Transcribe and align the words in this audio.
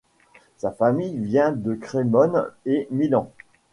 Sa 0.57 0.71
famille 0.71 1.19
vient 1.23 1.51
de 1.51 1.75
Crémone 1.75 2.47
et 2.65 2.87
Milan. 2.89 3.31